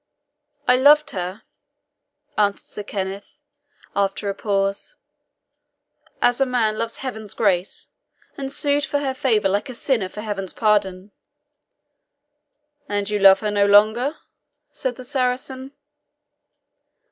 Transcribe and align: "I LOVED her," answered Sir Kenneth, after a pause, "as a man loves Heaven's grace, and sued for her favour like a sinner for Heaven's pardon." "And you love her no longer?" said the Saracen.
"I 0.67 0.77
LOVED 0.77 1.11
her," 1.11 1.43
answered 2.35 2.65
Sir 2.65 2.81
Kenneth, 2.81 3.35
after 3.95 4.29
a 4.29 4.33
pause, 4.33 4.95
"as 6.23 6.41
a 6.41 6.45
man 6.47 6.79
loves 6.79 6.97
Heaven's 6.97 7.35
grace, 7.35 7.89
and 8.35 8.51
sued 8.51 8.83
for 8.83 8.97
her 8.97 9.13
favour 9.13 9.47
like 9.47 9.69
a 9.69 9.75
sinner 9.75 10.09
for 10.09 10.21
Heaven's 10.21 10.53
pardon." 10.53 11.11
"And 12.89 13.11
you 13.11 13.19
love 13.19 13.41
her 13.41 13.51
no 13.51 13.67
longer?" 13.67 14.17
said 14.71 14.95
the 14.95 15.03
Saracen. 15.03 15.71